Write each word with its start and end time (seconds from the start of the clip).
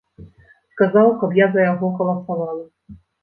Сказаў, 0.73 1.09
каб 1.25 1.35
я 1.39 1.47
за 1.55 1.61
яго 1.67 1.91
галасавала. 2.01 2.57